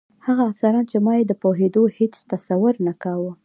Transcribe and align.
هغه 0.25 0.43
افسران 0.51 0.85
چې 0.91 0.97
ما 1.05 1.13
یې 1.19 1.23
د 1.27 1.33
پوهېدو 1.43 1.83
هېڅ 1.97 2.13
تصور 2.31 2.73
نه 2.87 2.93
کاوه. 3.03 3.31